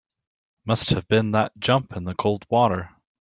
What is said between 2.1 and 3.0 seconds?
cold water.